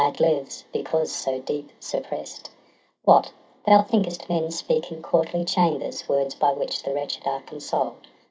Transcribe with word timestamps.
it 0.01 0.19
lives, 0.19 0.65
because 0.73 1.11
so 1.13 1.37
deep 1.41 1.69
suppress'd! 1.79 2.49
What, 3.03 3.31
thou 3.67 3.83
think'st 3.83 4.27
men 4.29 4.49
speak 4.49 4.91
in 4.91 5.03
courtly 5.03 5.45
chambers 5.45 6.09
Words 6.09 6.33
by 6.33 6.53
which 6.53 6.81
the 6.81 6.91
wretched 6.91 7.21
are 7.27 7.41
consoled? 7.41 8.07